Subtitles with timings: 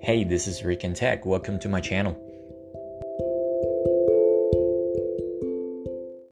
[0.00, 1.24] Hey, this is Rick and Tech.
[1.24, 2.16] Welcome to my channel.